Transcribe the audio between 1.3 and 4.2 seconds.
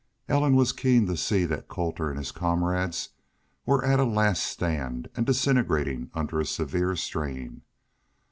that Colter and his comrades were at a